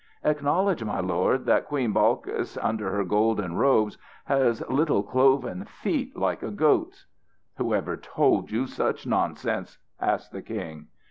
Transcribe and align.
"Acknowledge, 0.23 0.83
my 0.83 0.99
lord, 0.99 1.45
that 1.45 1.65
Queen 1.67 1.93
Balkis 1.93 2.57
under 2.59 2.89
her 2.89 3.03
golden 3.05 3.55
robes 3.57 3.99
has 4.25 4.67
little 4.67 5.03
cloven 5.03 5.63
feet 5.65 6.17
like 6.17 6.41
a 6.41 6.49
goat's." 6.49 7.05
"Who 7.57 7.75
ever 7.75 7.97
told 7.97 8.49
you 8.49 8.65
such 8.65 9.05
nonsense?" 9.05 9.77
asked 9.99 10.31
the 10.31 10.41
King. 10.41 10.87